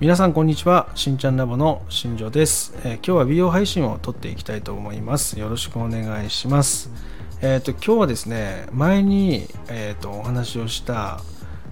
[0.00, 0.88] 皆さんこんにちは。
[0.94, 5.38] しんちゃんラボの新庄です、えー、今日は美容配信を撮っていきたいと思います。
[5.38, 6.90] よろしくお願いします。
[7.42, 11.20] えっ、ー、と今日はですね前に、えーと、お話をした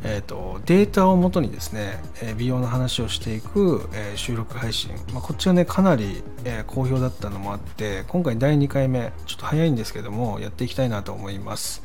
[0.05, 11.83] えーと、データをもとにですね、え美容の話をしていく、えー、収録配信、まあ、こっちはねかなり、えー、好評だったのもあって今回第2回目ちょっと早いんですけどもやっていきたいなと思います。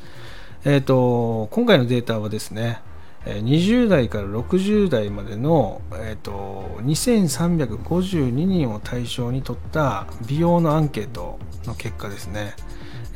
[0.66, 2.81] えっ、ー、と今回のデータはですね
[3.26, 12.54] 20代から60代までの、えーと、2352人を対象に取った美容のアンケートの結果ですね、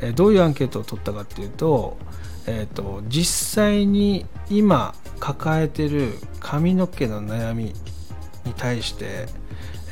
[0.00, 1.98] え、どういうアンケートを取ったかっていうと,、
[2.46, 7.64] えーと、実際に今抱えてる髪の毛の悩み
[8.44, 9.26] に対して、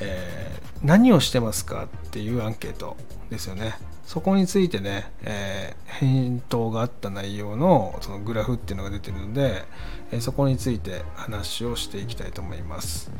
[0.00, 2.96] えー、何をしてますかっていうアンケート
[3.28, 3.74] ですよね。
[4.06, 9.64] そこについてね、えー、返答があった内容のそのグラフっていうのが出てるので、
[10.12, 13.10] えー、そこについて話をしていきたいと思います。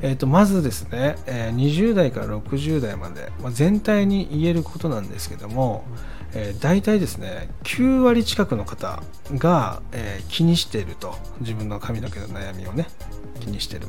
[0.00, 5.84] えーと、まずですね、えー、20代から60代まで、まあ、全体に言えることなんですけども、
[6.32, 9.02] えー、大体ですね9割近くの方
[9.34, 12.86] が、え、気にしていると自分の髪の毛の悩みをね
[13.40, 13.88] 気にしてる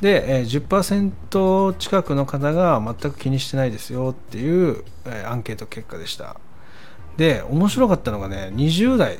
[0.00, 6.36] で、えー、10%近くの方が全く気にしてないですよっていう、え、アンケート結果でした。
[7.16, 9.18] で面白かったのがね20代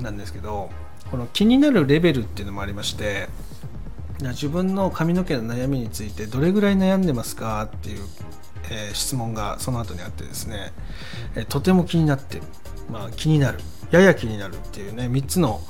[0.00, 0.70] なんですけど
[1.10, 3.28] この気になるレベルっていうのもありまして
[4.20, 8.04] 自分の髪の毛の悩みについてどれぐらい悩んでますかっていう、
[8.70, 10.72] えー、質問がその後にあってですね、
[11.34, 12.44] え、とても気になってる、
[12.90, 13.58] まあ、気になる。
[13.92, 15.60] やや気になるっていうね3つの、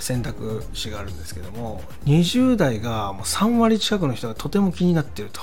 [0.00, 5.42] 選択肢があるんですけども20代がもう3割近くの人がとても気になってると。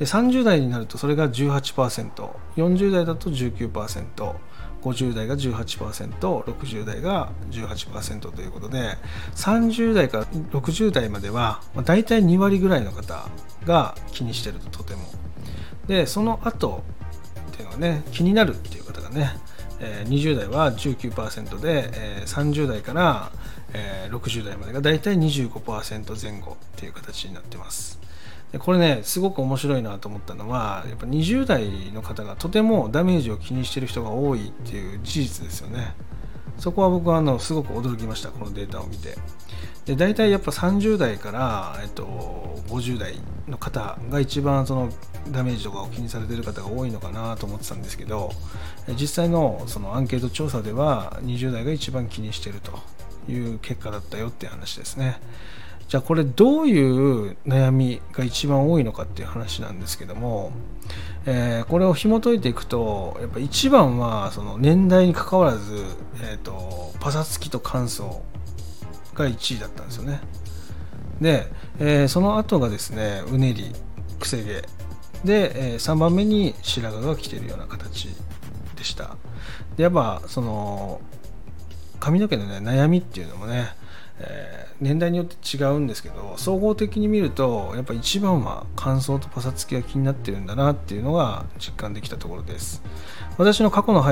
[0.00, 8.96] で30代になるとそれが 18%40 代だと 19%50 代が 18%60 代が18%ということで
[9.36, 13.28] 30代から60代までは大体2割ぐらいの方
[13.66, 15.02] が気にしてるととても。
[15.86, 16.82] でその後
[17.52, 19.36] っていうのはね気になるっていう方がね
[19.80, 23.32] え20代は19%で、え30代から、
[23.72, 28.00] え60代までがだいたい25%前後っていう形になってます。
[28.52, 35.94] でこれねすごく面白いなと思ったのはやっぱ20代の方がとてもダメージを気にしてる人が多いっていう事実ですよね。
[36.58, 39.16] そこは僕はあのすごく驚きましたこのデータを見て。
[39.86, 43.14] で大体やっぱ30代から、えっと、50代
[43.48, 44.90] の方が一番その
[45.28, 48.30] ダメージとかを気にされてる方が多いのかなと思ってたんですけど
[48.98, 52.78] 実際のそのアンケート調査では20代が一番気にしてると
[53.30, 55.20] いう結果だったよっていう話ですね。
[55.88, 60.52] じゃあこれどういう悩みが一番多いのかっていう話なんですけども、
[61.26, 65.84] えー、これを紐解いていくとやっぱ一番はその年代にかかわらず、
[66.22, 68.20] えーとパサつきと乾燥
[69.14, 70.20] が1位だったんですよね。
[71.20, 71.46] で、
[71.78, 73.72] えー、その後がですねうねり
[74.18, 74.79] くせ毛。
[75.24, 78.08] で、えー、3番目に白髪が来てるような形
[78.76, 79.16] でした
[79.76, 81.00] でやっぱその
[81.98, 83.68] 髪の毛のね悩みっていうのもね、
[84.18, 92.82] えー、年代によって違うんですけど総合的に見るとやっぱ一番は乾燥とパサつきが気になってるんだなっていうのが実感できたところです
[93.36, 94.04] 私の過去の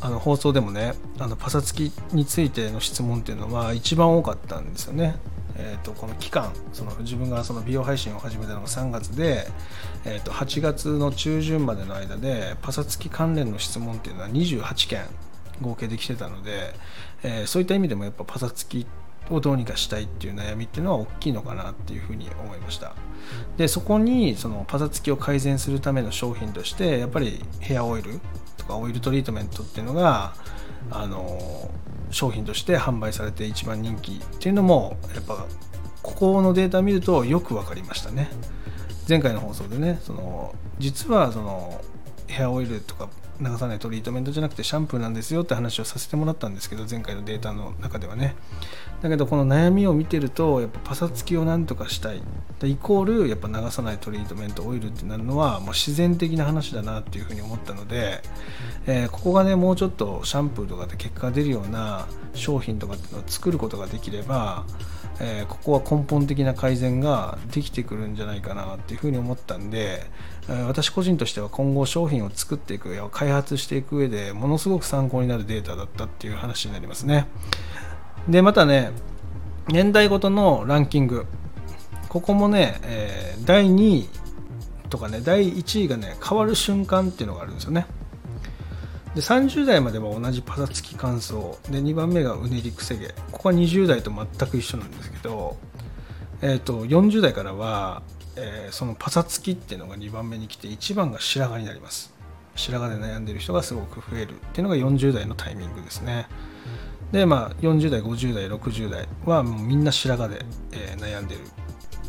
[0.00, 5.16] あの放送でもねあのパサつきについての質問っていうのは一番多かったんですよね。
[5.58, 9.46] えーと、この期間その自分がその美容配信を始めたのが3月で、
[10.04, 15.02] えー、と8月の中旬までの間でパサつき関連の質問っていうのは28件
[15.60, 16.74] 合計できてたので、
[17.22, 18.86] えー、そういった意味でもやっぱパサつき
[19.30, 22.94] をどうにかしたいっていう悩みっていうのは大きいのかなっていうふうに思いました。
[23.56, 28.20] でそこにそのパサつきを改善するための商品としてやっぱりヘアオイル
[28.56, 30.34] とかオイルトリートメントっていうのが
[30.90, 31.70] あの
[32.10, 35.46] 商品として販売されて一番人気っていうのもやっぱ
[36.02, 38.30] ここのデータ見るとよく分かりましたね。
[39.08, 41.80] 前回の放送でねその実はその
[42.26, 43.08] ヘアオイルとか
[43.40, 48.34] 流さないトリートメントじゃなくてシャンプーなんですよって話をさせてもらったんですけど前回のデータの中ではね。
[49.02, 52.22] だけどこの悩みを見てるとやっぱパサつきをなんとかしたい。
[52.64, 58.20] イコールやっぱ流さないトリートメントオイルってなるのはもう自然的な話だなっていうふうに思ったので、
[58.88, 64.64] えー、ここがねもうちょっとシャンプーとかで結果が出るような商品とかっていうのを作ることができれば
[65.20, 70.02] えー、ここは根本的な改善ができてくるんじゃないかなっていうふうに思ったんで、
[70.48, 77.26] えー、私個人としては今後商品を作っていく開発していく上でものすごく参考になるデータだったっていう話になりますね。
[78.28, 78.92] でまたね
[79.68, 81.26] 年代ごとのランキング。
[82.08, 84.08] ここもね、えー、第2位
[84.88, 87.86] とかね第1位がね変わる瞬間っていうのがあるんですよね。
[89.14, 93.08] で30代までは同じパサつき乾燥で2番目がうねりくせ毛。
[93.30, 95.56] ここは20代と全く一緒なんですけど
[96.40, 98.02] えーと、40代からは、
[98.36, 102.14] えー、そのパサつきっていうのが2番目に来て1番が白髪になります。
[102.54, 106.28] 白髪で悩んでる人がすごく増えるっていうのが40代のタイミングですね。
[107.12, 111.40] でまあ40代50代60代はもうみんな白髪で、えー、悩んでる。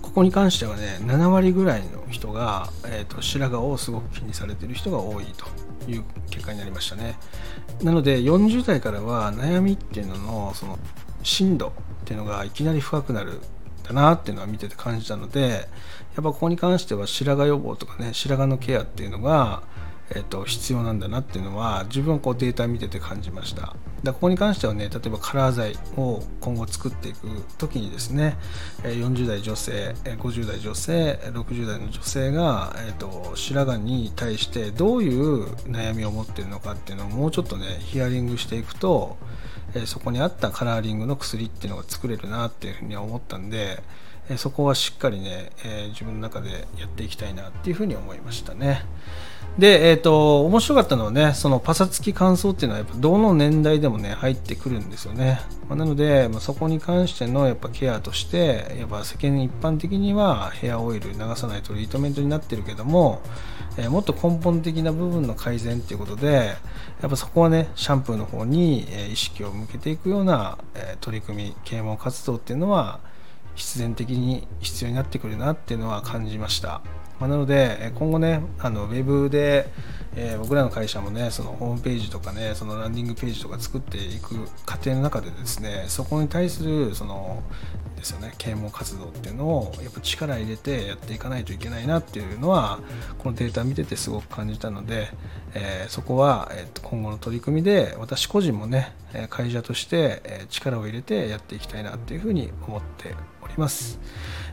[0.01, 5.45] ここに関してはね7割ぐらいの人が、えーと、白髪をすごく気にされてる人が多いと
[5.89, 7.15] いう結果になりましたね。
[7.83, 10.79] なので40代からは悩みっていうののその
[11.21, 11.71] 深度っ
[12.05, 13.39] ていうのがいきなり深くなる
[13.83, 15.59] だなっていうのは見てて感じたのでやっ
[16.15, 19.63] ぱここに関しては白髪予防とかね白髪のケアっていうのが、
[20.11, 23.75] えーと、必要なんだなっていうのは自分はこうデータ見てて感じました。
[24.03, 27.27] だここに関してはね例えばカラー剤を今後作っていく
[27.57, 28.37] 時にですね
[28.83, 39.17] 40代女性50代女性60代の女性が、えーと、白髪に対してどういう悩みを持ってるのかっていうのをもうちょっとねヒアリングしていくと
[39.85, 43.83] そこに合ったカラーリングの薬っていうのが作れるなっていうふうに思ったんで、
[44.29, 48.85] えそこはしっかりね、え自分の中でやっていきたいなっていうふうに思いましたね。
[49.57, 55.41] で、えっ、ー、と、面白かったのはね、そのパサつき乾燥っていうのはやっぱどの年代でもね、入ってくるんですよね。
[55.67, 63.21] まあ、なので、まあ、そこに関してのやっぱケアとして、やっぱ世間一般的にはヘアオイル流さないトリートメントになってるけども、
[63.77, 66.55] え、もっと根本的な部分の改善っていうことで、
[67.01, 70.57] やっぱそこはね、シャンプーの方に意識を向けていくような
[71.01, 72.99] 取り組み、啓蒙活動っていうのは、
[73.55, 76.81] 必然的に必要になってくるなっていうのは感じました。
[77.19, 79.69] まあ、なので今後ねあのウェブで、
[80.15, 87.43] えー、僕らの会社もねそのホームページとかねそのランディングページとか作っていく過程の中でですねそこに対するその
[87.99, 92.79] ですよね啓蒙活動っていうのをやっぱ力入れてやっていかないといけないなっていうのは
[93.19, 95.09] このデータ見ててすごく感じたので、
[95.53, 98.93] えー、そこは、えー、と今後の取り組みで私個人もね
[99.29, 103.99] 会社として力を入れてやっていきたいなっていうふうに思っております。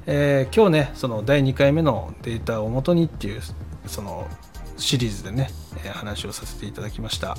[0.06, 3.40] えー、今日ねその第2回目のデータをもとにっていう
[3.86, 4.26] その
[4.78, 5.50] シリーズでね、
[5.94, 7.36] 話をさせていただきました、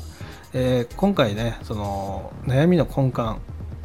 [0.53, 3.35] えー、今回ねその悩みの根幹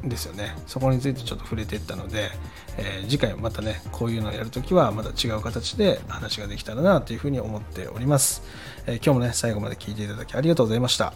[0.04, 0.54] ですよね。
[0.66, 2.30] そこについてちょっと触れていったので、
[2.76, 8.42] えー、次回またねこういうのをやるときはまた違う形で話ができたらなというふうに思っております、
[8.86, 11.14] え今日もね最後まで聞いていただきありがとうございました。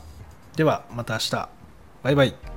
[0.57, 1.49] ではまた明日。
[2.03, 2.56] バイバイ。